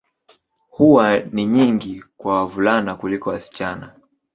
[0.69, 3.95] Huwa ni nyingi kwa wavulana kuliko wasichana.